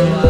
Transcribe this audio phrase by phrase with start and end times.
[0.00, 0.29] Wow.